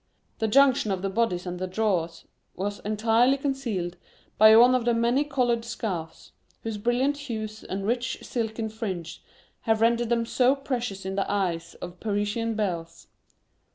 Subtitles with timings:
[0.39, 3.97] The junction of the bodice and drawers was entirely concealed
[4.39, 6.31] by one of the many colored scarves,
[6.63, 9.21] whose brilliant hues and rich silken fringe
[9.67, 13.09] have rendered them so precious in the eyes of Parisian belles.